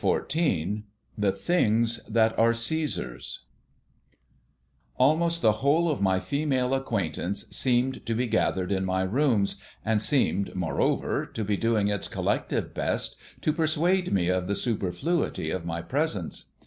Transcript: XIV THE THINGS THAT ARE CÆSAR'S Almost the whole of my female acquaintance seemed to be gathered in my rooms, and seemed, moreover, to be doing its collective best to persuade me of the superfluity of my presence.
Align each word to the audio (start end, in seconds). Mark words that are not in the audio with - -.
XIV 0.03 0.81
THE 1.15 1.31
THINGS 1.31 2.03
THAT 2.09 2.39
ARE 2.39 2.53
CÆSAR'S 2.53 3.41
Almost 4.97 5.43
the 5.43 5.51
whole 5.61 5.91
of 5.91 6.01
my 6.01 6.19
female 6.19 6.73
acquaintance 6.73 7.45
seemed 7.55 8.03
to 8.07 8.15
be 8.15 8.25
gathered 8.25 8.71
in 8.71 8.83
my 8.83 9.03
rooms, 9.03 9.57
and 9.85 10.01
seemed, 10.01 10.55
moreover, 10.55 11.27
to 11.27 11.43
be 11.43 11.55
doing 11.55 11.89
its 11.89 12.07
collective 12.07 12.73
best 12.73 13.15
to 13.41 13.53
persuade 13.53 14.11
me 14.11 14.27
of 14.29 14.47
the 14.47 14.55
superfluity 14.55 15.51
of 15.51 15.65
my 15.65 15.83
presence. 15.83 16.45